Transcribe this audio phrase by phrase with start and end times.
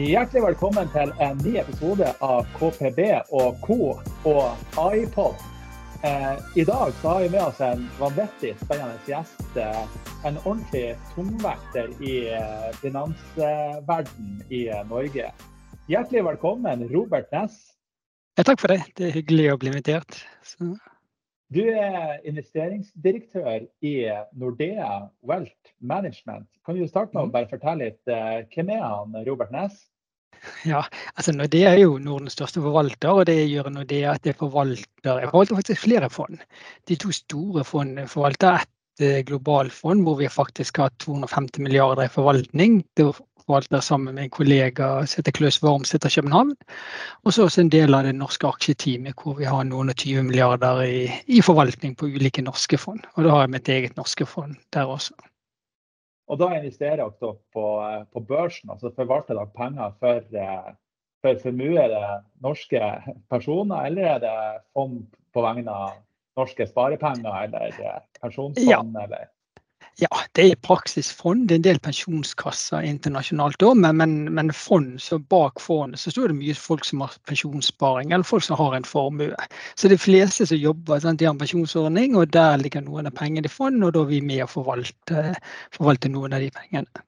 [0.00, 3.00] Hjertelig velkommen til en ny episode av KPB
[3.36, 3.76] og Co.
[4.30, 5.42] og AI-pod.
[6.06, 9.42] Eh, I dag så har vi med oss en vanvittig spennende gjest.
[9.60, 15.28] Eh, en ordentlig tungvekter i eh, finansverden i eh, Norge.
[15.90, 17.58] Hjertelig velkommen, Robert Næss.
[18.38, 18.80] Ja, takk for det.
[18.96, 20.22] Det er hyggelig å bli invitert.
[20.40, 20.72] Så.
[21.50, 23.94] Du er investeringsdirektør i
[24.38, 26.46] Nordea Wealth Management.
[26.64, 29.89] Kan du starte med å bare fortelle litt eh, hvem er han, Robert Næss?
[30.64, 30.82] Ja,
[31.16, 35.30] altså Nordea er jo Nordens største forvalter, og det gjør Nordea at det forvalter Jeg
[35.30, 36.38] forvalter faktisk flere fond.
[36.88, 42.12] De to store fondene forvalter ett eh, globalfond hvor vi faktisk har 250 milliarder i
[42.12, 42.82] forvaltning.
[42.96, 43.08] Det
[43.46, 46.54] forvalter sammen med en kollega som heter Klaus Wormsæter København.
[47.24, 50.28] Og så også en del av det norske aksjeteamet hvor vi har noen og 20
[50.28, 53.00] milliarder i, i forvaltning på ulike norske fond.
[53.16, 55.16] Og da har jeg mitt eget norske fond der også.
[56.30, 57.10] Og da investerer dere
[57.54, 57.64] på,
[58.14, 60.22] på børsen, altså forvalter dere penger for,
[61.24, 62.04] for formuede
[62.44, 62.92] norske
[63.32, 64.36] personer, eller er det
[64.76, 65.02] fond
[65.34, 65.98] på vegne av
[66.38, 68.70] norske sparepenger eller pensjonsfond?
[68.70, 69.04] Ja.
[69.04, 69.26] Eller?
[69.98, 71.48] Ja, det er i praksis fond.
[71.48, 76.12] Det er en del pensjonskasser internasjonalt òg, men, men, men, fond, så bak fondet så
[76.14, 79.34] står det mye folk som har pensjonssparing, eller folk som har en formue.
[79.76, 83.16] Så de fleste som jobber, sant, de har en pensjonsordning, og der ligger noen av
[83.18, 85.30] pengene i fond, og da er vi med å forvalte,
[85.76, 87.06] forvalte noen av de pengene.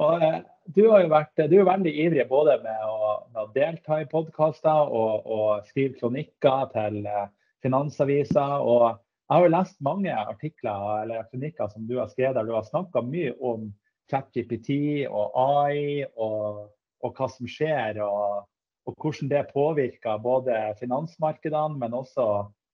[0.00, 0.40] Og eh,
[0.74, 4.08] du, har jo vært, du er veldig ivrig både med å, med å delta i
[4.10, 7.28] podkaster og, og, skrive kronikker til eh,
[7.64, 8.58] Finansaviser.
[8.60, 12.56] og jeg har jo lest mange artikler eller kronikker som du har skrevet der du
[12.56, 13.68] har snakka mye om
[14.10, 14.70] ChatGPT
[15.06, 16.64] og AI og,
[16.98, 18.48] og, hva som skjer, og,
[18.88, 22.26] og, hvordan det påvirker både finansmarkedene, men også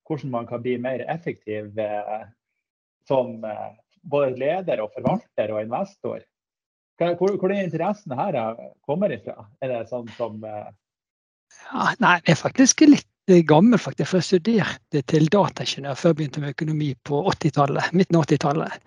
[0.09, 2.25] hvordan man kan bli mer effektiv eh,
[3.05, 3.77] som eh,
[4.09, 6.25] både leder og forvalter og investor.
[6.97, 8.39] Hvor, hvor er interessen her
[8.89, 9.45] kommer ifra?
[9.61, 10.73] Er det sånn som eh...
[11.69, 15.99] ja, Nei, det er faktisk litt det er gammel, faktisk, for jeg studerte til dataingeniør
[15.99, 17.93] før jeg begynte med økonomi på 80-tallet.
[17.93, 18.85] midten av 80-tallet.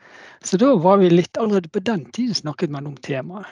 [0.47, 3.49] Så da var vi litt allerede på den tiden snakket man om temaet.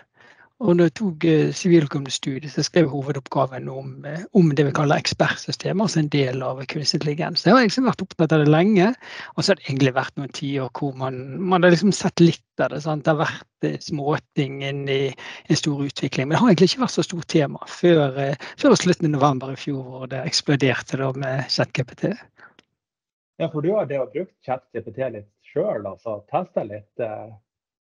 [0.58, 4.72] Og når jeg tok eh, siviløkonomistudiet, så skrev jeg hovedoppgaven om, eh, om, det vi
[4.74, 7.46] kaller ekspertsystemer, altså en del av kunstig intelligens.
[7.46, 8.88] Jeg har liksom vært opptatt av det lenge,
[9.36, 12.64] og så har det egentlig vært noen tiår hvor man, man, har liksom sett litt
[12.66, 12.82] av det.
[12.88, 13.06] Sant?
[13.06, 16.86] Det har vært eh, småting inn i en stor utvikling, men det har egentlig ikke
[16.88, 18.18] vært så stort tema før,
[18.58, 22.16] før slutten av november i fjor, hvor det eksploderte da med ChatGPT.
[23.38, 26.90] Ja, for du har det å brukt ChatGPT litt sjøl, altså testa litt?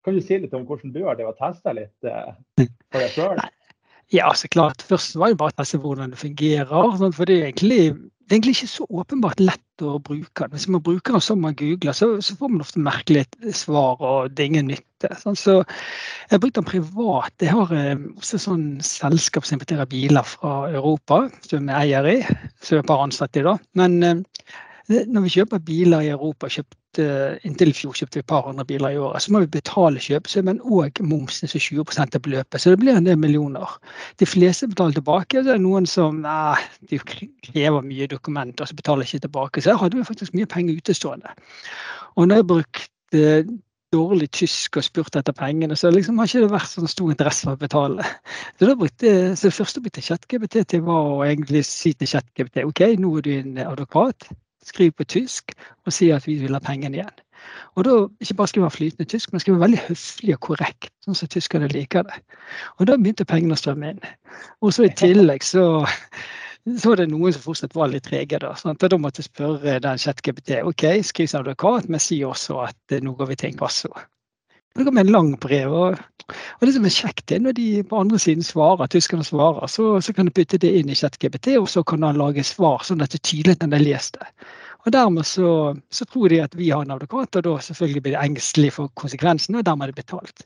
[0.05, 3.13] Kan du si litt om hvordan du har det å teste litt eh, for deg
[3.16, 3.39] sjøl?
[4.13, 4.83] Ja, så klart.
[4.85, 6.97] Først var det bare å teste hvordan det fungerer.
[6.99, 10.53] Sånn, for det er, egentlig, det er egentlig ikke så åpenbart lett å bruke den.
[10.53, 14.35] Hvis man bruker den som man googler, så, så får man ofte merkelige svar, og
[14.35, 15.09] det er ingen nytte.
[15.23, 17.33] Sånn, så jeg har brukt den privat.
[17.41, 22.19] Jeg har eh, også sånn selskap som importerer biler fra Europa, som jeg eier i.
[22.61, 23.57] Som jeg par ansatte i, da.
[23.81, 24.22] Men eh,
[24.88, 27.00] når vi kjøper biler i Europa, kjøpt
[27.46, 29.23] inntil i fjor kjøpte vi et par hundre biler i året.
[29.23, 32.62] Så må vi betale kjøpesummen og momsen som 20% av beløpet.
[32.62, 33.75] Så det blir en del millioner.
[34.22, 35.44] De fleste betaler tilbake.
[35.44, 39.62] Det er noen som nei, de krever mye dokumenter så betaler ikke tilbake.
[39.62, 41.35] Så her hadde vi faktisk mye penger utestående.
[42.16, 43.25] Og når jeg brukte
[43.96, 47.47] dårlig tysk og spurt etter pengene, så liksom har ikke det vært sånn stor interesse
[47.47, 48.07] for å betale.
[48.59, 52.66] Så, brukte, så det første jeg brukte ChatGPT til, var å egentlig si til ChatGPT
[52.67, 54.28] OK, nå er du en advokat
[54.65, 55.53] skriv på tysk
[55.85, 57.21] og sier at vi vil ha pengene igjen.
[57.75, 61.29] Og da ikke bare skrive flytende tysk, men skriver veldig høflig og korrekt, sånn som
[61.31, 62.17] tyskerne liker det.
[62.79, 64.01] Og da begynte pengene å strømme inn.
[64.63, 65.65] Og så i tillegg så,
[66.65, 68.39] så var det noen som fortsatt var litt trege.
[68.41, 72.63] Da sånn da måtte jeg spørre den ChatGPT ok, skriv som advokat, men si også
[72.69, 73.93] at nå går vi til inkasso.
[74.75, 75.71] Det kom en lang brev.
[75.71, 75.99] Og,
[76.59, 80.01] og det som er kjekt, er når de på andre siden svarer, tyskerne svarer, så,
[80.03, 83.03] så kan du putte det inn i ChatGPT, og så kan han lage svar sånn
[83.05, 84.29] at det er tydelig når de har lest det.
[84.85, 85.49] Og Dermed så,
[85.89, 88.91] så, tror de at vi har en advokat, og da selvfølgelig blir de engstelige for
[89.01, 90.45] konsekvensene, og dermed er det betalt.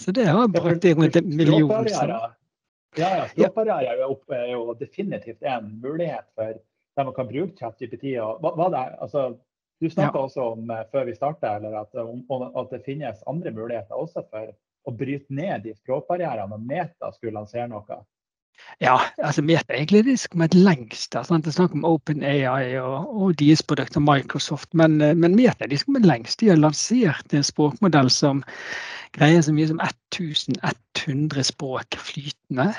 [0.00, 1.74] Så det har brukt rundt en million.
[2.94, 6.54] Ja, ja, språkbarriere er, er jo definitivt en mulighet for
[6.94, 8.14] der man kan bruke ChatGPT.
[8.14, 9.24] Hva, hva det, altså,
[9.84, 10.28] du snakka ja.
[10.28, 14.50] også om eh, før vi starta, at, at, det finnes andre muligheter også for
[14.84, 18.02] å bryte ned de språkbarrierene når Meta skulle lansere noe.
[18.82, 21.14] Ja, altså Meta egentlig de som kommet lengst.
[21.14, 21.44] Sant?
[21.44, 24.70] Det er snakk om OpenAI og, og deres produkter, Microsoft.
[24.76, 26.40] Men, eh, men Meta de kommet lengst.
[26.40, 28.44] De har lansert en språkmodell som
[29.16, 32.72] greier så mye som 1100 språk flytende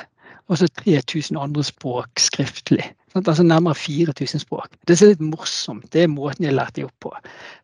[0.48, 2.84] og så 3000 andre språk skriftlig.
[3.14, 3.28] Sant?
[3.28, 4.76] Altså nærmere 4000 språk.
[4.88, 5.88] Det er litt morsomt.
[5.94, 7.14] Det er måten jeg lærte dem opp på.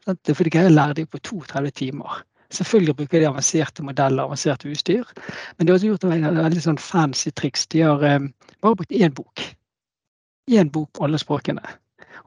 [0.06, 0.34] Sant?
[0.34, 2.22] For de greier å lære dem opp på 32 timer.
[2.52, 5.08] Selvfølgelig bruker de avanserte modeller avanserte utstyr,
[5.56, 7.64] men de har også gjort en veldig sånn fancy triks.
[7.72, 8.28] De har eh,
[8.60, 9.46] bare brukt én bok.
[10.52, 11.64] Én bok på alle språkene.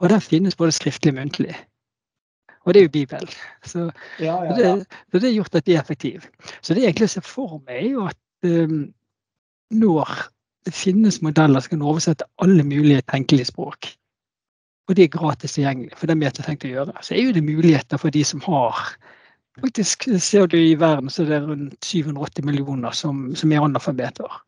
[0.01, 1.57] Og den finnes både skriftlig og muntlig.
[2.65, 3.29] Og det er jo Bibelen.
[3.69, 5.01] Så, Ja, ja, så det, ja.
[5.11, 6.23] så det har gjort at de er effektive.
[6.63, 8.95] Så det jeg egentlig ser for meg, er jo at um,
[9.71, 10.15] når
[10.65, 13.91] det finnes modeller som kan oversette alle mulige tenkelige språk,
[14.89, 17.23] og de er gratis tilgjengelig, for det er vi har tenkt å gjøre, så er
[17.27, 18.81] jo det muligheter for de som har
[19.61, 24.41] Faktisk ser du i verden så er det rundt 780 millioner som, som er analfabeter.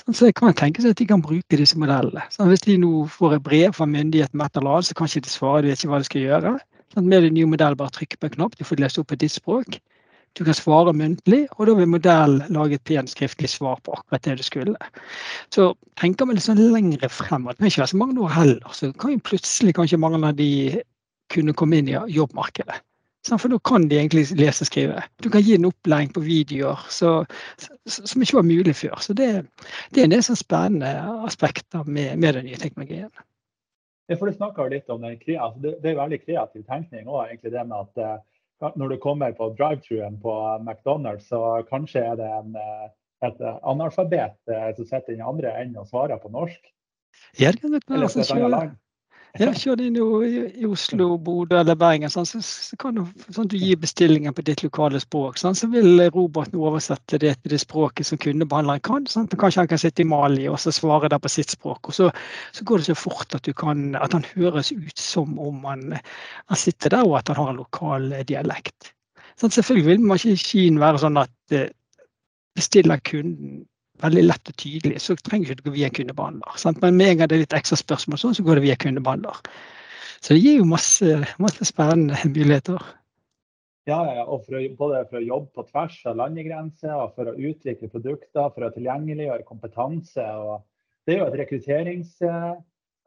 [0.00, 2.24] Sånn, Så jeg kan tenke seg at de kan bruke disse modellene.
[2.34, 5.10] Sånn, hvis de nå får et brev fra myndigheten med et eller annet, så kan
[5.10, 6.52] ikke de svare, de vet ikke hva de skal gjøre.
[6.94, 9.20] Sånn, med den nye modellen bare trykke på en knapp, de får lest opp på
[9.20, 9.78] ditt språk.
[10.38, 14.24] Du kan svare muntlig, og da vil modellen lage et pent skriftlig svar på akkurat
[14.24, 14.90] det du skulle.
[15.54, 18.76] Så tenker vi litt sånn lengre fremover, det vil ikke være så mange år heller,
[18.76, 20.52] så kan jo plutselig kanskje mange av de
[21.34, 22.78] kunne komme inn i jobbmarkedet.
[23.26, 25.02] Sånn, for da kan de egentlig lese og skrive.
[25.20, 27.10] Du kan gi en opplæring på videoer så,
[27.84, 28.96] som ikke var mulig før.
[29.04, 29.28] Så det,
[29.92, 30.94] det er en del sånn spennende
[31.28, 33.10] aspekter med, med den nye teknologien.
[34.08, 37.36] Ja, for Du snakka litt om den, altså det, det er veldig kreativ tenkning òg,
[37.44, 38.24] det med at
[38.62, 42.86] eh, når du kommer på drive-truen på McDonald's, så kanskje er det en, eh,
[43.28, 46.60] et eh, analfabet eh, som sitter i den andre enden og svarer på norsk.
[47.90, 48.78] Eller et annet land.
[49.38, 53.56] Ja, kjør inn i, Oslo, Bodø eller Bergen, sånn, så, så kan du, sånn du
[53.60, 55.38] gir bestillingen på ditt lokale språk.
[55.38, 59.06] Sånn, så vil roboten oversette det til det språket som kundebehandleren kan.
[59.10, 61.92] Sånn, kanskje han kan sitte i Mali og så svare der på sitt språk.
[61.92, 62.10] og Så,
[62.56, 66.58] så går det så fort at, kan, at han høres ut som om han, han
[66.58, 68.94] sitter der, og at han har en lokal dialekt.
[69.40, 71.70] Sånn, selvfølgelig vil man ikke i Kina være sånn at eh,
[72.58, 73.62] bestiller kunden
[74.02, 76.56] veldig lett og tydelig, så trenger ikke det gå via kundebehandler.
[76.60, 76.80] Sant?
[76.82, 79.42] Men med en gang det er litt ekstra spørsmål, sånn, så går det via kundebehandler.
[80.20, 82.82] Så det gir jo masse, masse spennende muligheter.
[83.88, 87.36] Ja, og for å, både for å jobbe på tvers av landegrenser, og for å
[87.36, 90.26] utvikle produkter, for å tilgjengeliggjøre kompetanse.
[91.06, 92.12] Det er jo et rekrutterings...
[92.22, 92.52] eh,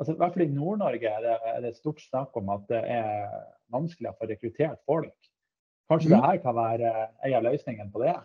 [0.02, 2.82] altså I hvert fall i Nord-Norge er det, er det stort snakk om at det
[2.90, 3.30] er
[3.72, 5.14] vanskelig å få rekruttert folk.
[5.92, 6.16] Kanskje Mm.
[6.16, 6.92] det her kan være
[7.24, 8.16] en av løsningene på det?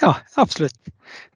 [0.00, 0.78] Ja, absolutt.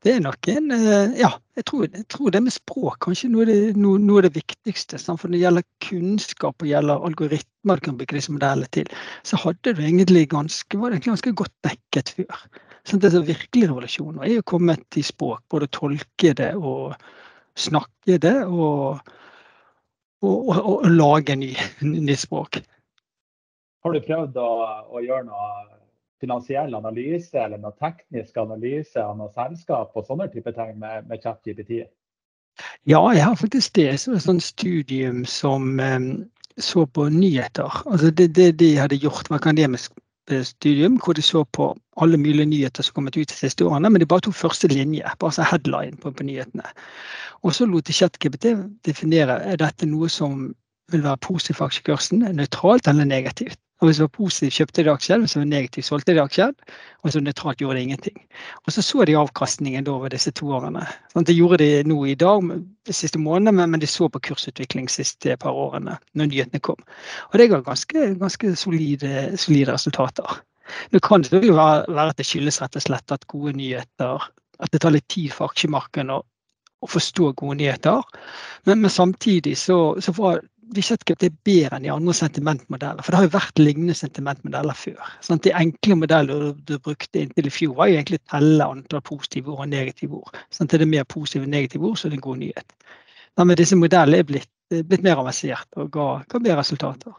[0.03, 3.45] Det er nok en eh, Ja, jeg tror, jeg tror det med språk kanskje noe
[3.45, 5.01] av det, noe, noe det viktigste.
[5.01, 5.21] Sant?
[5.21, 8.89] For når det gjelder kunnskap og gjelder algoritmer du kan bruke disse modellene til,
[9.27, 12.47] så hadde du egentlig ganske, var det egentlig ganske godt dekket før.
[12.87, 15.43] Sånn, det som virkelig revolusjon er jo kommet i språk.
[15.53, 16.95] Både tolke det og
[17.59, 19.03] snakke det og,
[20.23, 22.63] og, og, og lage ny, ny språk.
[23.85, 24.51] Har du prøvd å,
[24.97, 25.76] å gjøre noe
[26.21, 31.23] finansiell analyse eller noe teknisk analyse av noe selskap og sånne type ting med, med
[31.23, 31.85] ChatGPT?
[32.89, 34.01] Ja, jeg har faktisk det.
[34.01, 36.25] som et sånt studium som um,
[36.57, 37.83] så på nyheter.
[37.87, 39.93] Altså det, det de hadde gjort, var akademisk
[40.31, 43.91] eh, studium hvor de så på alle mulige nyheter som kom ut de siste årene,
[43.91, 46.65] men de bare tok første linje, bare så headline på, på nyhetene.
[47.45, 48.57] Og så lot de ChatGPT
[48.89, 50.55] definere er dette noe som
[50.93, 53.59] vil være positivt for aksjekursen, nøytralt eller negativt.
[53.81, 55.19] Og Hvis det var positivt, kjøpte de aksjer.
[55.21, 56.53] Hvis det var negativt, solgte de aksjer.
[57.05, 58.23] Og så nøytralt, gjorde de ingenting.
[58.65, 60.87] Og så så de avkastningen da over disse to årene.
[61.13, 62.49] Sånn, det gjorde de nå i dag,
[62.89, 66.81] de siste månedene, men, de så på kursutvikling de siste par årene når nyhetene kom.
[67.33, 70.41] Og det ga ganske, ganske solide, solide resultater.
[70.91, 74.25] Nå kan det jo være, være at det skyldes rett og slett at gode nyheter
[74.59, 76.17] At det tar litt tid for aksjemarkedet
[76.81, 78.01] å forstå gode nyheter.
[78.65, 80.41] Men, men samtidig så, så var
[80.75, 83.05] de det er bedre enn de andre sentimentmodeller.
[83.05, 85.13] For det har jo vært lignende sentimentmodeller før.
[85.25, 88.69] Sånn, de enkle modellene du, du brukte inntil i fjor, var jo egentlig å telle
[88.75, 90.41] antall positive ord og negative ord.
[90.55, 92.77] Sånn, er det mer positive og negative ord, så er det en god nyhet.
[93.37, 97.17] Men disse modellene er blitt, blitt mer avansert og ga, ga bedre resultater.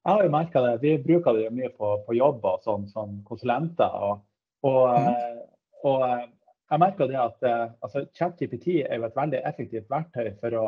[0.00, 0.74] Jeg har jo merka det.
[0.80, 3.96] Vi bruker det jo mye på, på jobb og sånn som konsulenter.
[4.06, 4.22] Og,
[4.64, 5.40] og, Mm.
[5.88, 6.02] og
[6.70, 10.64] jeg merker det at eh, altså, ChatGPT er jo et veldig effektivt verktøy for å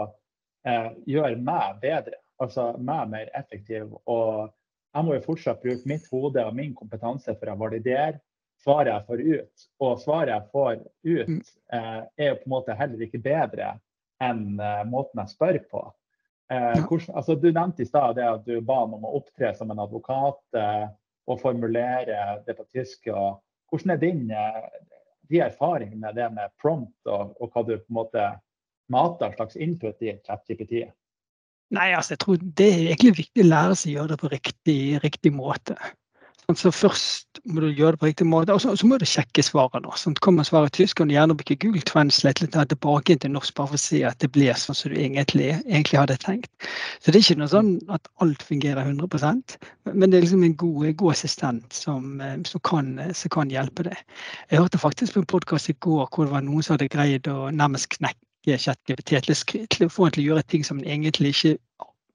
[0.66, 2.18] eh, gjøre meg bedre.
[2.42, 3.92] Altså meg mer effektiv.
[4.10, 4.50] Og
[4.92, 8.20] jeg må jo fortsatt bruke mitt hode og min kompetanse for å validere
[8.62, 9.64] svaret jeg får ut.
[9.82, 11.40] Og svaret jeg får ut, Mm.
[11.72, 13.72] eh, er jo på en måte heller ikke bedre
[14.22, 15.82] enn eh, måten jeg spør på.
[16.52, 19.80] Eh, hvordan, altså, du nevnte i stad at du ba om å opptre som en
[19.82, 20.88] advokat eh,
[21.26, 23.08] og formulere det på tysk.
[23.08, 23.40] Og,
[23.70, 24.62] hvordan er din eh,
[25.30, 28.24] de erfaringene med det med prompt, og, og hva du på en måte
[28.90, 30.86] mater slags input i ChatGPT?
[31.72, 34.32] Nei, altså jeg tror det er egentlig viktig å lære seg å gjøre det på
[34.32, 35.78] riktig, riktig måte.
[36.52, 39.44] Så først må du gjøre det på riktig måte, og så, så må du sjekke
[39.46, 39.92] svarene.
[39.96, 43.70] Sånn, kommer svaret tysk, kan du gjerne bruke Google Translate litt tilbake til norsk bare
[43.70, 46.50] for å si at det blir sånn som du egentlig, egentlig, hadde tenkt.
[47.00, 49.56] Så det er ikke noe sånn at alt fungerer 100%
[49.94, 53.86] men det er liksom en god, god assistent som, eh, som, kan, som, kan, hjelpe
[53.86, 54.04] deg.
[54.50, 57.30] Jeg hørte faktisk på en podkast i går hvor det var noen som hadde greid
[57.30, 61.34] å nærmest knekke ChatGPT til å få den til å gjøre ting som den egentlig
[61.34, 61.58] ikke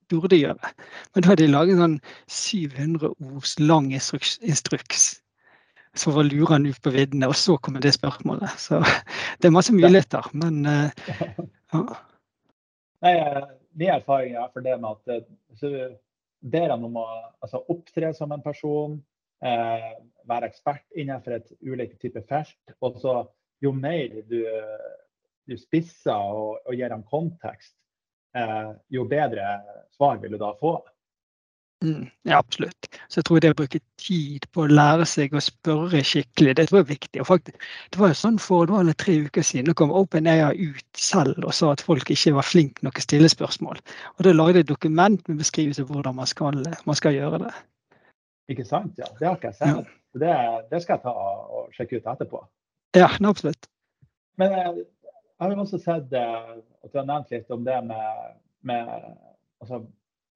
[0.08, 0.72] burde gjøre.
[1.14, 1.96] Men da hadde de laget en sånn
[2.32, 5.08] 700 ords lang instruks, instruks
[5.98, 8.54] så var luren ut på viddene, og så kommer det spørsmålet.
[8.60, 8.80] Så
[9.40, 10.90] det er masse muligheter, men uh,
[11.74, 11.82] ja.
[13.04, 13.42] Nei, eh,
[13.78, 15.26] Min erfaring er for det med at eh,
[15.58, 15.68] så
[16.50, 17.04] ber han om å
[17.44, 18.96] altså, opptre som en person,
[19.44, 19.90] eh,
[20.26, 22.74] være ekspert innenfor et ulike typer felt.
[22.82, 23.20] Og så
[23.62, 24.40] jo mer du,
[25.48, 27.74] du spisser og, og gir dem kontekst,
[28.36, 29.58] Eh, jo bedre
[29.96, 30.78] svar vil du da få.
[31.84, 32.88] Mm, ja, absolutt.
[33.06, 36.66] Så jeg tror det å bruke tid på å lære seg å spørre skikkelig, det
[36.68, 37.20] tror jeg er viktig.
[37.22, 40.58] Og faktisk, det var jo sånn For det var tre uker siden da kom OpenAI
[40.58, 43.78] ut selv og sa at folk ikke var flinke nok å stille spørsmål.
[44.16, 47.44] Og Da lagde jeg et dokument med beskrivelse av hvordan man skal, man skal, gjøre
[47.46, 47.54] det.
[48.50, 49.06] Ikke sant, ja.
[49.20, 49.68] Det har ikke jeg sett.
[49.78, 49.96] Ja.
[50.18, 50.36] Det,
[50.72, 52.42] det, skal jeg ta og sjekke ut etterpå.
[52.96, 53.68] Ja, absolutt.
[54.40, 54.82] Men eh,
[55.38, 56.50] jeg har også sett eh,
[56.82, 58.90] at du har nevnt litt om det med, med
[59.62, 59.84] altså,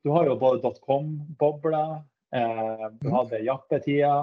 [0.03, 1.83] Du har jo både dotcom-bobla,
[2.35, 3.15] eh, du mm.
[3.15, 4.15] hadde jappetida,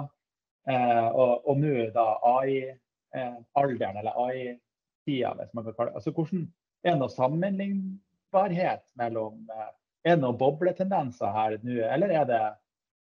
[0.68, 6.00] eh, og, og nå da AI-alderen, eh, eller AI-tida, hvis man kan kalle det.
[6.02, 6.42] Altså, hvordan,
[6.84, 9.70] er det noe sammenlignbarhet mellom eh,
[10.00, 12.44] Er det noen bobletendenser her nå, eller er det,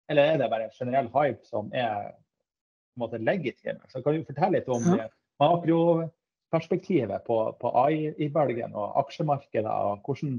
[0.09, 3.81] eller er det bare generell hype som er på en måte legitim?
[3.89, 5.11] Så kan du fortelle litt om ja.
[5.41, 5.81] makro
[6.53, 9.71] perspektivet på, på AI-bølgen og aksjemarkedet.
[9.71, 10.37] og hvordan,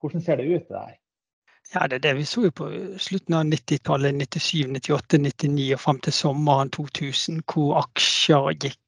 [0.00, 0.96] hvordan, ser det ut det der?
[1.74, 5.80] Ja, det er det vi så jo på slutten av 90-tallet, 97, 98, 99 og
[5.80, 8.78] fram til sommeren 2000, hvor aksjer gikk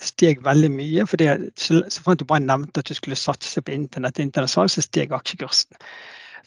[0.00, 1.06] steg veldig mye.
[1.06, 4.70] for det, Så, så fant du bare nevnte at du skulle satse på internett, internasjonalt,
[4.70, 5.76] så steg aksjekursen.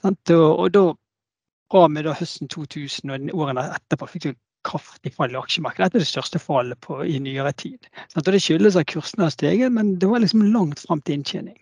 [0.04, 0.94] Og, og da
[1.72, 4.34] fra med da høsten 2000 og årene etterpå fikk du
[4.66, 5.92] kraftig fall i aksjemarkedet.
[5.92, 7.88] Dette er det største fallet på, i nyere tid.
[8.16, 11.58] Og det skyldes at kursene har steget, men det var liksom langt fram til inntjening.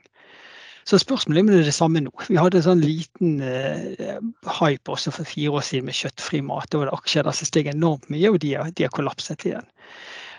[0.83, 2.11] Så spørsmålet er det det samme nå.
[2.27, 4.17] Vi hadde en sånn liten eh,
[4.59, 6.67] hype også for fire år siden med kjøttfri mat.
[6.71, 9.69] Da var det aksjer som steg enormt mye, og de har, de har kollapset igjen.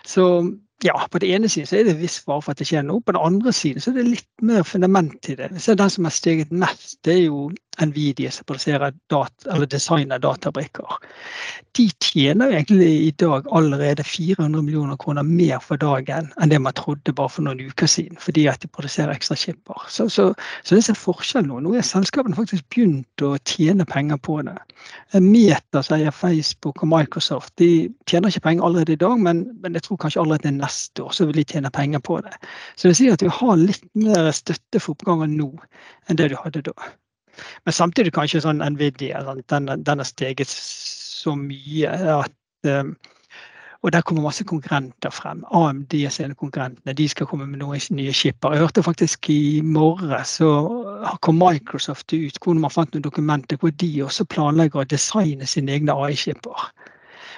[0.05, 0.27] Så
[0.85, 3.01] ja, på den ene siden så er det viss fare for at det skjer noe.
[3.01, 5.49] På den andre siden så er det litt mer fundament i det.
[5.57, 7.47] Så Den som har steget mest, det er jo
[7.81, 10.97] Nvidia som produserer data, eller designer databrikker.
[11.75, 16.75] De tjener egentlig i dag allerede 400 millioner kroner mer for dagen enn det man
[16.77, 19.81] trodde bare for noen uker siden, fordi at de produserer ekstra chipper.
[19.89, 20.29] Så, så,
[20.63, 21.59] så det er forskjell nå.
[21.65, 24.57] Nå er selskapene faktisk begynt å tjene penger på det.
[25.19, 29.87] Meta, sier Facebook og Microsoft, de tjener ikke penger allerede i dag, men, men jeg
[29.87, 32.35] tror kanskje allerede neste år så vil de tjene penger på det.
[32.75, 35.51] Så det sier at vi har litt mer støtte for oppgangen nå
[36.09, 36.75] enn det du hadde da.
[37.65, 42.95] Men samtidig kanskje sånn Nvidia den, den har steget så mye at um,
[43.85, 45.43] og der kommer masse konkurrenter frem.
[45.53, 46.93] AMD sine konkurrentene.
[46.93, 48.55] De skal komme med noen nye skipper.
[48.55, 50.49] Jeg hørte faktisk i morges så
[51.21, 55.77] kom Microsoft ut hvor man fant noen dokumenter hvor de også planlegger å designe sine
[55.77, 56.65] egne AI-skipper.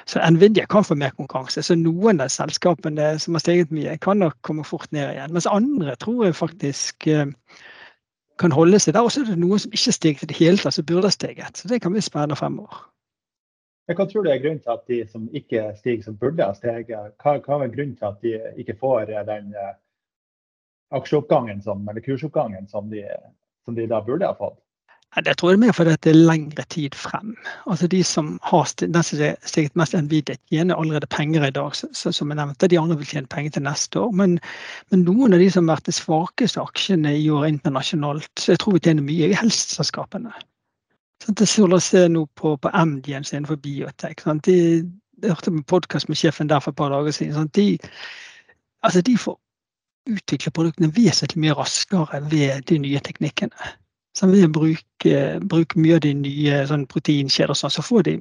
[0.07, 1.59] Så Nvidia kan få mer konkurranse.
[1.59, 5.35] Så noen av selskapene som har steget mye, kan nok komme fort ned igjen.
[5.35, 7.27] Mens andre tror jeg faktisk uh,
[8.39, 9.05] kan holde seg der.
[9.05, 11.57] Og er det noen som ikke stiger til det hele tatt, som burde ha steget.
[11.57, 12.85] Så det kan bli spennende fremover.
[13.87, 16.89] Hva tror du er grunnen til at de som ikke stiger, som burde ha steget,
[16.91, 19.75] hva, hva er grunnen til at de ikke får den uh,
[20.99, 23.05] aksjeoppgangen som, eller kursoppgangen som de,
[23.63, 24.59] som de da burde ha fått?
[25.15, 27.31] Det tror jeg er mer fordi det er lengre tid frem.
[27.65, 32.37] Altså De som har steget mest Nvidia, tjener allerede penger i dag, så, som jeg
[32.37, 32.67] nevnte.
[32.67, 34.11] De andre vil tjene penger til neste år.
[34.11, 34.39] Men,
[34.91, 38.61] men noen av de som har vært de svakeste aksjene i år internasjonalt, så jeg
[38.61, 40.35] tror vi tjener mye, i helseselskapene.
[41.73, 44.21] oss se nå på, på MDMs innenfor biotek.
[44.45, 44.59] De,
[45.23, 47.49] jeg hørte en podkast med sjefen der for et par dager siden.
[47.55, 47.79] De,
[48.83, 49.39] altså de får
[50.07, 53.73] utvikle produktene vesentlig mye raskere ved de nye teknikkene.
[54.17, 58.15] Så ved å bruke, bruke mye av de nye sånn proteinkjeder, sånn, så får de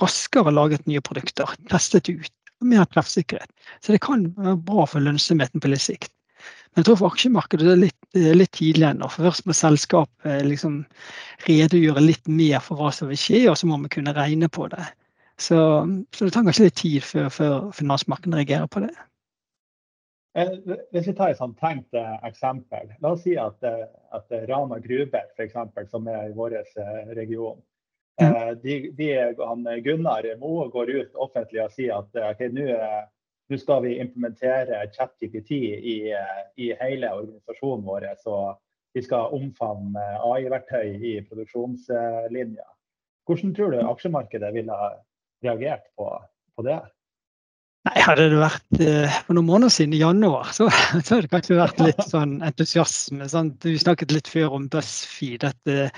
[0.00, 1.50] raskere laget nye produkter.
[1.68, 2.32] Testet ut.
[2.62, 3.50] og Mer treffsikkerhet.
[3.84, 6.12] Så det kan være bra for lønnsomheten på litt sikt.
[6.72, 7.98] Men jeg tror for aksjemarkedet er det litt,
[8.38, 9.10] litt tidlig ennå.
[9.12, 10.80] For først må selskapet liksom
[11.48, 14.68] redegjøre litt mer for hva som vil skje, og så må vi kunne regne på
[14.72, 14.86] det.
[15.38, 15.58] Så,
[16.14, 18.94] så det tar kanskje litt tid før, før finansmarkedet reagerer på det.
[20.38, 20.52] Eh,
[20.92, 22.92] hvis vi tar et sånt tenkt eh, eksempel.
[23.02, 25.56] La oss si at, eh, at Rana Gruber, f.eks.,
[25.90, 26.60] som er i vår
[27.18, 27.60] region,
[28.18, 32.64] Uh, de, de, han, Gunnar Moe går ut offentlig og sier at okay, nå
[33.60, 35.94] skal vi implementere ChatGPT i,
[36.58, 38.08] i hele organisasjonen vår.
[38.18, 38.34] Så
[38.98, 42.66] vi skal omfavne AI-verktøy i produksjonslinja.
[43.30, 44.82] Hvordan tror du aksjemarkedet ville
[45.46, 46.10] reagert på,
[46.58, 46.80] på det?
[47.88, 50.68] Nei, Hadde det vært eh, for noen måneder siden, i januar, så,
[51.06, 53.28] så hadde det kanskje vært litt sånn entusiasme.
[53.32, 53.64] Sant?
[53.64, 55.90] Vi snakket litt før om BuzzFeed, dette,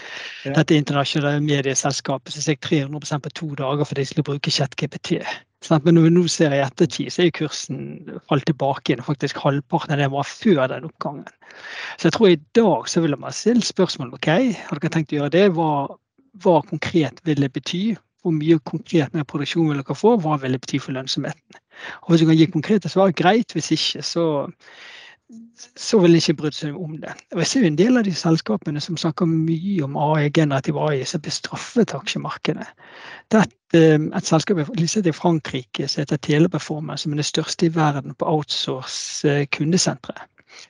[0.45, 0.55] ja.
[0.55, 5.19] dette internasjonale medieselskapet som steg 300 på to dager fordi de skulle bruke ChatGPT.
[5.69, 7.81] Men når vi nå ser i ettertid, så er kursen
[8.31, 9.03] falt tilbake igjen.
[9.05, 11.27] Faktisk halvparten av det var før den oppgangen.
[11.99, 14.31] Så jeg tror i dag så ville man stilt spørsmål ok,
[14.71, 15.49] har dere tenkt å gjøre det?
[15.59, 15.73] Hva,
[16.41, 17.83] hva konkret vil det bety?
[18.25, 20.15] Hvor mye konkret mer produksjon vil dere få?
[20.21, 21.60] Hva vil det bety for lønnsomheten?
[22.03, 23.53] Og Hvis du kan gi konkrete svar, greit.
[23.53, 24.25] Hvis ikke, så,
[25.77, 27.13] så vil en ikke brydd seg om det.
[27.33, 30.79] Og Jeg ser jo en del av de selskapene som snakker mye om AI, generativ
[30.79, 32.67] AI, som blir straffet aksjemarkedet.
[33.31, 37.67] Det er et, eh, et selskap i Frankrike som heter Teleperformance, som er det største
[37.67, 40.15] i verden på outsource eh, kundesentre.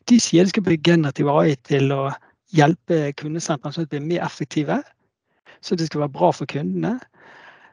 [0.09, 2.11] De sier de skal bruke generativ AI til å
[2.55, 4.83] hjelpe kundesentrene sånn at de blir mer effektive.
[5.61, 6.99] Så det skal være bra for kundene.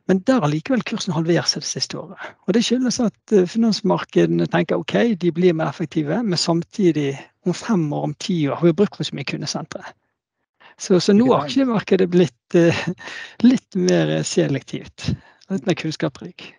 [0.07, 2.19] Men der har likevel kursen halvert seg det siste året.
[2.47, 7.55] Og Det skyldes at eh, finansmarkedene tenker ok, de blir mer effektive, men samtidig om
[7.55, 9.83] fem år, om ti år, har vi brukt for så mye kundesentre.
[10.77, 12.81] Så, så nå har aksjemarkedet blitt uh,
[13.41, 15.09] litt mer selektivt.
[15.49, 16.51] Litt mer kunnskapsrik.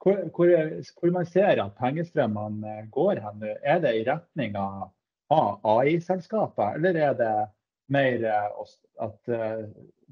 [0.00, 0.48] Hvor, hvor,
[0.96, 4.88] hvor, man ser at pengestrømmene går hen nå, er det i retning av
[5.28, 7.32] AI-selskaper, eller er det
[7.92, 9.30] mer at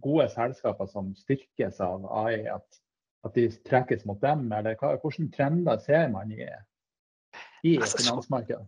[0.05, 2.81] gode selskaper som styrkes av AI, at,
[3.27, 4.47] at de trekkes mot dem?
[4.53, 6.47] Eller hva, hvilke trender ser man i,
[7.65, 8.67] i altså, finansmarkedet?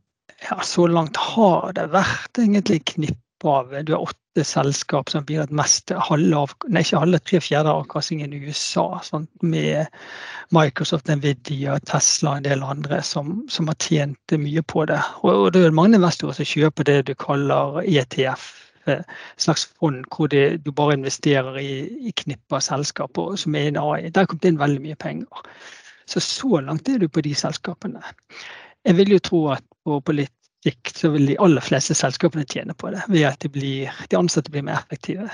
[0.51, 5.45] Ja, Så langt har det vært egentlig knipp av Du har åtte selskap som blir
[5.45, 8.99] et mest halve nei, ikke halve, tre fjerde avkastningen i USA.
[9.07, 9.87] Sånn, Med
[10.55, 14.99] Microsoft, Nvidia, Tesla og en del andre som, som har tjent mye på det.
[15.23, 18.49] Og, og det er mange investorer som kjøper det du kaller ETF
[19.41, 21.73] slags fond hvor det, du bare investerer i,
[22.09, 24.09] i knippe av selskaper som er en AI.
[24.15, 25.45] Der kom det inn veldig mye penger.
[26.09, 28.03] Så så langt er du på de selskapene.
[28.87, 30.35] Jeg vil jo tro at på, på litt
[30.65, 34.19] sikt så vil de aller fleste selskapene tjene på det ved at de, blir, de
[34.19, 35.29] ansatte blir mer effektive.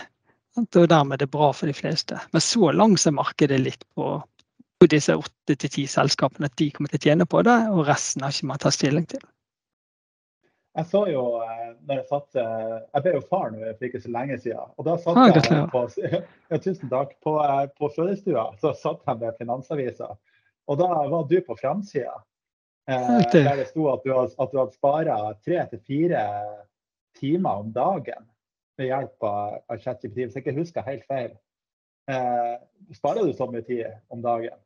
[0.58, 2.18] Og dermed er det bra for de fleste.
[2.32, 4.18] Men så langt er markedet litt på,
[4.80, 7.86] på disse åtte til ti selskapene at de kommer til å tjene på det, og
[7.88, 9.22] resten har ikke man tatt stilling til.
[10.74, 14.00] Jeg så jo eh, når jeg satt eh, Jeg ble jo far nå for ikke
[14.02, 14.72] så lenge siden.
[14.74, 15.82] Og da satt ah, jeg på,
[16.50, 20.10] ja, tusen takk, på, eh, på fødestua så satt jeg med Finansavisa.
[20.66, 22.16] Og da var du på framsida.
[22.90, 26.26] Eh, der det sto at du, at du hadde spara tre til fire
[27.20, 28.26] timer om dagen
[28.76, 31.32] ved hjelp av, av ChatGPT, hvis jeg ikke husker helt feil.
[32.10, 32.54] Eh,
[32.98, 34.58] sparer du så mye tid om dagen?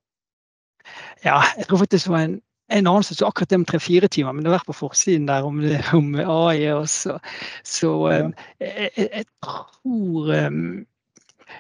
[1.23, 4.33] Ja, jeg tror faktisk det var en en annen som akkurat det med tre-fire timer,
[4.33, 5.61] men det har vært på forsiden der om,
[5.97, 7.19] om AI også.
[7.65, 10.87] Så um, jeg, jeg, tror, um,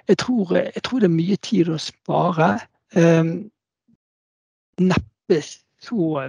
[0.08, 2.50] jeg, tror, jeg, tror, det er mye tid å spare.
[2.96, 3.32] Um,
[4.78, 6.28] neppe så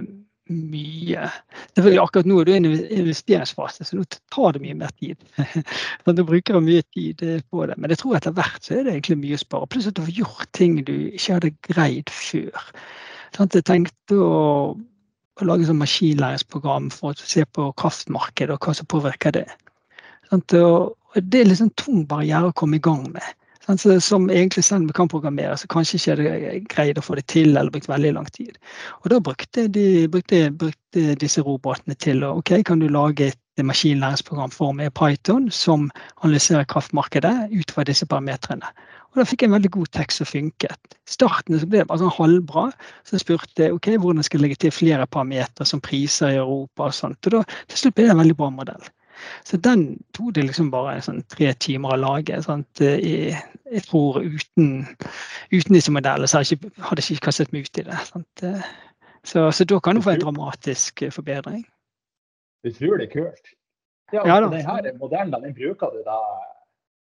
[0.50, 1.28] mye.
[1.76, 5.20] Selvfølgelig Akkurat nå er du i en investeringsfase, så nå tar det mye mer tid.
[6.16, 7.76] du bruker mye tid eh, på det.
[7.78, 9.70] Men jeg tror etter hvert så er det egentlig mye å spare.
[9.70, 12.72] Pluss at du har gjort ting du ikke hadde greid før.
[13.38, 14.38] Jeg tenkte å,
[14.74, 19.46] å lage et maskinlæringsprogram for å se på kraftmarkedet og hva som påvirker det.
[20.30, 23.36] Og det er en sånn tung barriere å komme i gang med.
[23.70, 27.14] Som egentlig selv om vi kan programmere, så kanskje ikke er det greid å få
[27.18, 28.56] det til eller brukt veldig lang tid.
[29.02, 33.66] Og da brukte, de, brukte, brukte disse robotene til å ok, kan du lage et
[33.66, 35.90] maskinlæringsprogram for meg i Python som
[36.24, 38.72] analyserer kraftmarkedet ut fra disse parametrene.
[39.10, 40.94] Og da fikk jeg en veldig god tekst som funket.
[41.10, 42.68] Starten så ble det bare sånn halvbra.
[43.02, 46.86] Så jeg spurte ok, hvordan skal jeg legge til flere parametere som priser i Europa
[46.86, 47.18] og sånt.
[47.26, 47.42] Og da
[47.72, 48.90] til slutt ble det en veldig bra modell.
[49.44, 49.82] Så den
[50.16, 52.38] tok det liksom bare sånn tre timer å lage.
[52.46, 52.80] Sant?
[52.80, 53.34] Jeg,
[53.66, 54.70] jeg tror uten,
[55.50, 57.98] uten, disse modellene så hadde jeg ikke kastet meg ut i det.
[58.08, 58.46] Sant?
[59.26, 61.64] Så, så da kan du få en dramatisk forbedring.
[62.64, 63.56] Utrolig kult.
[64.12, 66.18] Ja, ja, denne modellen den bruker du da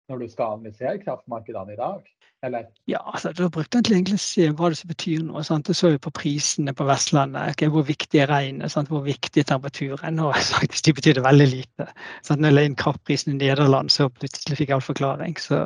[0.10, 2.04] når du skal analysere kraftmarkedene i dag?
[2.44, 2.66] Eller?
[2.92, 5.40] Ja, altså, da brukte egentlig å se hva det betyr nå.
[5.48, 5.70] Sant?
[5.70, 7.54] Du så jo på prisene på Vestlandet.
[7.54, 8.76] Okay, hvor viktig er regnet?
[8.90, 10.20] Hvor viktig er temperaturen?
[10.20, 11.88] Og faktisk, de betydde veldig lite.
[12.28, 12.44] Sant?
[12.44, 15.38] Når jeg la inn kraftprisen i Nederland, så plutselig fikk jeg all forklaring.
[15.40, 15.62] Så,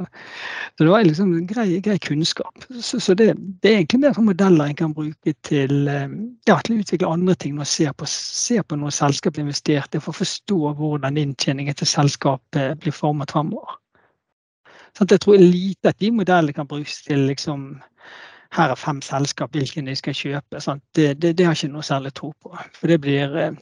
[0.75, 2.69] så, det var liksom grei, grei kunnskap.
[2.77, 3.31] Så, så det,
[3.63, 6.05] det, er egentlig mer modeller en kan bruke til, eh,
[6.45, 7.57] ja, til å utvikle andre ting.
[7.57, 12.77] Når ser på, ser på noe selskapet investerte for å forstå hvordan inntjeningen til selskapet
[12.85, 13.81] blir formet fremover.
[14.95, 17.69] Sånn jeg tror lite at de modellene kan brukes til liksom
[18.55, 20.61] her er fem selskap, hvilken de skal kjøpe.
[20.95, 22.53] Det, det, det, har jeg ikke noe særlig tro på.
[22.77, 23.57] For det blir, eh,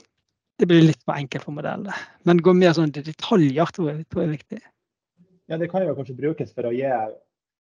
[0.62, 1.96] det blir litt for enkelt for modellene.
[2.24, 4.62] Men gå mer sånn detaljer tror jeg, tror jeg er viktig.
[5.50, 6.90] Ja, Det kan jo kanskje brukes for å gi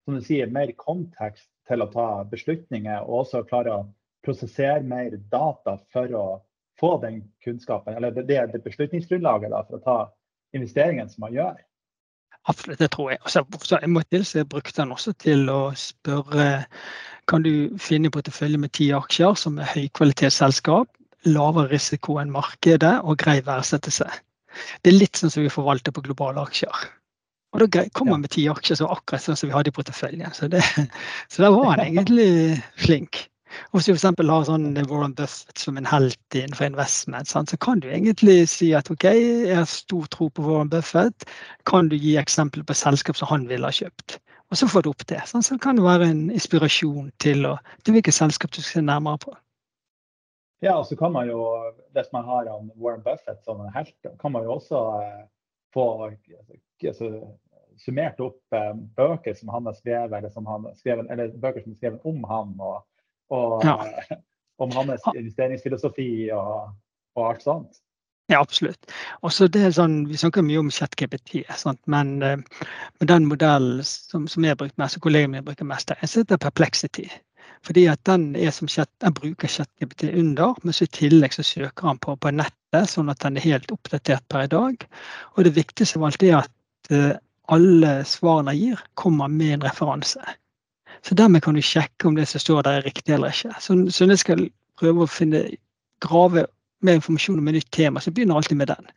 [0.04, 3.86] som du sier, mer kontekst til å ta beslutninger, og også klare å
[4.24, 6.26] prosessere mer data for å
[6.80, 9.98] få den kunnskapen, eller det, det beslutningsgrunnlaget da, for å ta
[10.56, 11.62] investeringen som man gjør.
[12.52, 13.20] Absolutt, det tror jeg.
[13.24, 16.48] Altså, så jeg måtte til, så jeg brukte den også til å spørre
[17.32, 20.90] kan du finne portefølje med ti aksjer som er høykvalitetsselskap,
[21.24, 24.10] lavere risiko enn markedet og grei verdsettelse.
[24.84, 26.84] Det er litt sånn som vi forvalter på globale aksjer.
[27.54, 30.34] Og da kom han med ti aksjer som akkurat sånn som vi hadde i porteføljen.
[30.36, 30.64] Så, det,
[31.32, 33.28] så der var han egentlig flink.
[33.72, 34.06] Og hvis du f.eks.
[34.30, 38.92] har sånn Warren Buffett som en helt innenfor investment, så kan du egentlig si at
[38.94, 41.28] OK, jeg har stor tro på Warren Buffett.
[41.70, 44.20] Kan du gi eksempler på selskap som han ville ha kjøpt?
[44.54, 45.22] Og så får du opp det.
[45.26, 45.46] Sant?
[45.48, 49.22] så kan det være en inspirasjon til, å, til hvilket selskap du skal se nærmere
[49.24, 49.34] på.
[50.64, 51.42] Ja, og så kan man jo,
[51.92, 55.24] hvis man har Warren Buffett som en helt, kan man jo også eh,
[55.74, 57.10] få altså,
[57.82, 61.74] summert opp eh, bøker som han har skrevet, eller, som han skrevet, eller bøker som
[61.74, 62.54] er skrevet om han.
[62.62, 62.86] og
[63.34, 63.78] og ja.
[64.64, 66.70] om hans investeringsfilosofi og,
[67.18, 67.82] og, alt sånt.
[68.32, 68.92] Ja, absolutt.
[69.28, 71.42] Også det er sånn, Vi snakker mye om ChatGPT,
[71.92, 75.68] men, eh, men, den modellen som, som jeg bruker brukt mest, og kollegene mine bruker
[75.68, 77.10] mest, jeg heter Perplexity.
[77.64, 81.46] Fordi at den, er som chat, den bruker ChatGPT under, men så i tillegg så
[81.48, 84.88] søker han på, på nettet, sånn at den er helt oppdatert per i dag.
[85.36, 87.14] Og det viktigste av alt er at uh,
[87.56, 90.36] alle svarene jeg gir, kommer med en referanse.
[91.04, 93.56] Så dermed kan du sjekke om det som står der er riktig eller ikke.
[93.60, 94.44] Så, så når jeg skal
[94.80, 95.46] prøve å finne,
[96.04, 96.46] grave
[96.84, 98.88] mer informasjon om et nytt tema, så begynner alltid med den.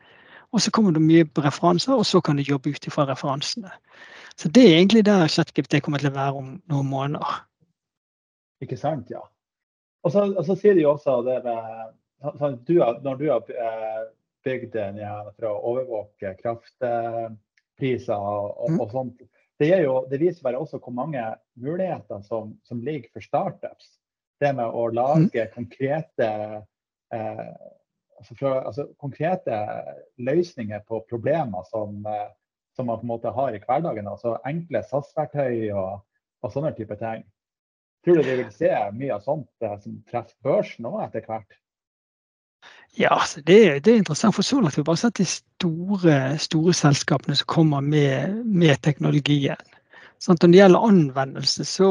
[0.55, 3.71] Og så kommer det mye på referanser, og så kan du jobbe ut ifra referansene.
[4.37, 7.41] Så det er egentlig der ChatGPT kommer til å være om noen måneder.
[8.63, 9.23] Ikke sant, ja.
[10.07, 14.05] Og så, og så sier de jo også det med du, Når du har eh,
[14.45, 19.25] bygd den ja, for å overvåke kraftpriser og, og, og sånt,
[19.59, 21.23] det, jo, det viser bare også hvor mange
[21.57, 23.95] muligheter som, som, ligger for startups.
[24.41, 25.53] Det med å lage mm.
[25.55, 26.29] konkrete,
[27.15, 27.47] eh,
[28.19, 29.61] altså fra, altså konkrete
[30.21, 32.29] løsninger på problemer som, eh,
[32.77, 34.11] som, man på en måte har i hverdagen.
[34.13, 36.05] Altså enkle SAS-verktøy og,
[36.43, 37.25] og, sånne type ting.
[38.05, 41.57] Tror du vi vil se mye av sånt eh, som treffer børsen òg etter hvert?
[42.97, 44.35] Ja, altså det, det, er interessant.
[44.35, 48.81] For så langt har vi bare sett de store, store selskapene som kommer med, med
[48.87, 49.61] teknologien.
[50.23, 51.91] Sånn, når det gjelder anvendelse, så,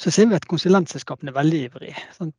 [0.00, 2.06] så, ser vi at konsulentselskapene er veldig ivrige.
[2.16, 2.32] Sånn,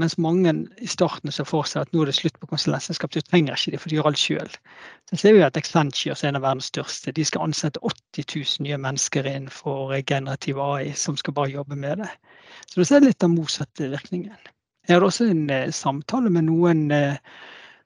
[0.00, 3.26] mens mange i starten ser for seg at nå er det slutt på konsulentselskap, så
[3.28, 4.58] trenger ikke de, for de gjør alt sjøl.
[5.12, 8.30] Så ser vi at Accenture, som er en av verdens største, de skal ansette 80
[8.32, 12.14] 000 nye mennesker innenfor generativ AI, som skal bare jobbe med det.
[12.64, 14.40] Så det er litt av motsatte virkningen.
[14.88, 17.18] Jeg hadde også en eh, samtale med noen eh,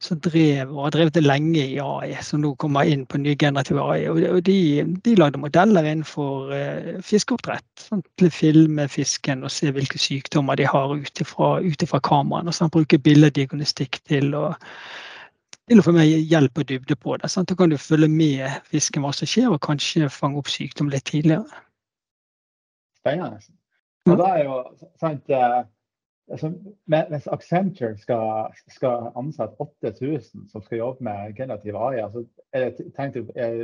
[0.02, 3.34] som drev og har drevet det lenge i AI, som nå kommer inn på ny
[3.38, 4.06] generativ AI.
[4.10, 4.58] Og de,
[5.04, 7.66] de lagde modeller innenfor uh, fiskeoppdrett.
[7.78, 12.50] Sånn, til å filme fisken og se hvilke sykdommer de har ut ifra kameraene.
[12.50, 14.48] Og sånn, bruke billeddiagnostikk til å,
[15.70, 17.30] til å få mer hjelp og dybde på det.
[17.30, 20.90] Sånn, da kan du følge med fisken hva som skjer, og kanskje fange opp sykdom
[20.90, 21.62] litt tidligere.
[23.02, 23.38] Spennende.
[24.10, 24.58] Og da er jo
[24.98, 25.30] sant,
[26.30, 26.52] altså,
[26.86, 32.92] Hvis Accenture skal, skal ansette 8000 som skal jobbe med generativ AI, altså, er det,
[32.96, 33.18] tenkt,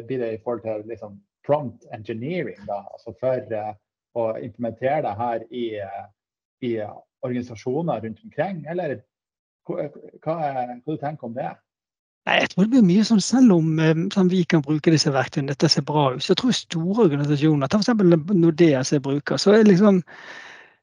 [0.07, 3.75] blir det i forhold til liksom, prompt engineering, da, altså for uh,
[4.14, 5.66] å implementere det her i,
[6.66, 6.73] i
[7.23, 8.66] organisasjoner rundt omkring?
[8.68, 9.01] Eller
[9.68, 9.88] hva,
[10.25, 10.37] hva,
[10.85, 11.55] hva du tenker om det?
[12.29, 13.79] Jeg tror det blir mye sånn selv om
[14.12, 16.21] sånn, vi kan bruke disse verktøyene, dette ser bra ut.
[16.21, 17.94] Så jeg tror store organisasjoner, ta f.eks.
[18.37, 20.03] Nordea som jeg bruker, så er liksom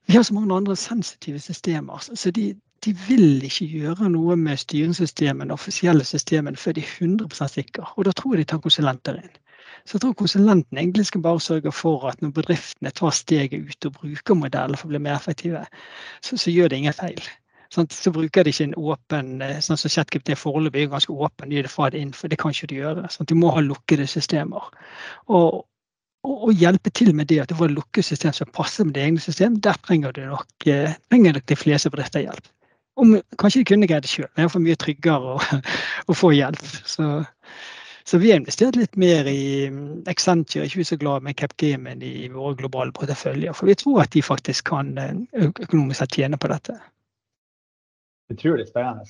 [0.06, 2.54] vi har så mange andre sensitive systemer, så de,
[2.86, 7.88] de vil ikke gjøre noe med styringssystemene, offisielle systemene, før de er 100% sikre.
[7.96, 9.34] Og da tror jeg de tar konsulenter inn.
[9.86, 13.86] Så jeg tror konsulentene egentlig skal bare sørge for at når bedriftene tar steget ut
[13.86, 15.66] og bruker modeller for å bli mer effektive,
[16.26, 17.22] så, så gjør det ingen feil.
[17.74, 21.54] Sånn, så bruker de ikke en åpen eh, sånn som ChatGPT foreløpig er ganske åpen,
[21.54, 23.06] gir det fra det inn, for det kan ikke de gjøre.
[23.14, 24.70] Sånn, de må ha lukkede systemer.
[25.28, 25.66] Og,
[26.26, 29.06] og, hjelpe til med det at du får et lukket system som passer med det
[29.06, 32.50] egne system, der trenger du nok, eh, trenger nok de fleste bedrifter hjelp.
[32.96, 35.62] Om, kanskje de kunne greid det sjøl, men det er for mye tryggere å,
[36.12, 36.64] å få hjelp.
[36.88, 37.10] Så,
[38.08, 42.30] så, vi har investert litt mer i mm, Accenture, ikke så glad med Capgamen i
[42.32, 43.56] våre globale porteføljer.
[43.58, 45.14] For vi tror at de faktisk kan eh,
[45.52, 46.80] økonomisk sett tjene på dette.
[48.32, 49.06] Utrolig spennende.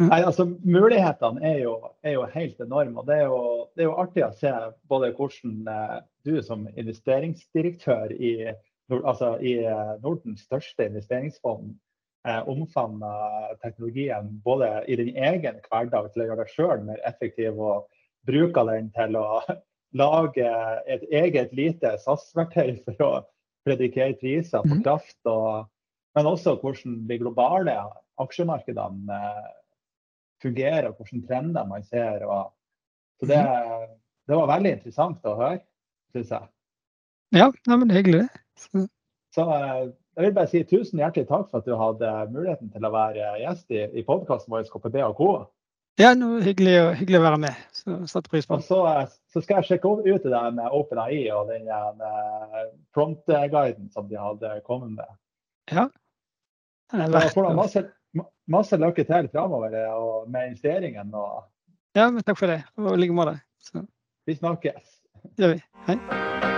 [0.00, 1.74] Nei, altså Mulighetene er jo,
[2.06, 3.02] er jo helt enorme.
[3.02, 3.42] og det er, jo,
[3.76, 4.52] det er, jo, artig å se
[4.88, 8.32] både hvordan eh, du som investeringsdirektør i,
[8.96, 11.74] altså i eh, Nordens største investeringsfond
[12.26, 17.60] eh, omfavner teknologien både i din egen hverdag til å gjøre deg sjøl mer effektiv,
[17.60, 17.90] og
[18.28, 19.42] bruker den til å
[20.02, 20.48] lage
[20.88, 23.12] et eget lite SAS-verktøy for å
[23.68, 24.84] predikere priser på mhm.
[24.86, 25.18] kraft.
[25.28, 25.66] Og,
[26.16, 27.76] men også hvordan de globale
[28.20, 29.48] aksjemarkedene eh,
[30.42, 32.24] fungerer, og hvilke trender man ser.
[32.26, 32.50] Og,
[33.20, 33.94] så det, mhm.
[34.28, 35.62] det, var veldig interessant å høre,
[36.14, 36.50] syns jeg.
[37.36, 38.26] Ja, ja, men det hyggelig.
[38.58, 38.86] Så.
[39.34, 39.86] så eh,
[40.18, 43.32] jeg vil bare si tusen hjertelig takk for at du hadde muligheten til å være
[43.44, 45.30] gjest i, i podkasten vår KPB og Co.
[46.00, 47.62] Ja, noe hyggelig, hyggelig, å være med.
[47.76, 48.66] Så setter pris på det.
[48.66, 51.68] Så, eh, så, skal jeg sjekke ut det der med OpenAI og den
[52.96, 55.18] prompt-guiden som de hadde kommet med.
[55.70, 55.90] Ja.
[56.90, 57.84] Det er verdt, masse,
[58.50, 61.14] masse lykke til framover og med investeringen.
[61.14, 61.44] Og...
[61.96, 62.62] Ja, takk for det.
[62.78, 63.38] Og i like måte.
[64.26, 64.96] Vi snakkes.
[65.36, 65.60] Det gjør vi.
[65.88, 66.49] Hei.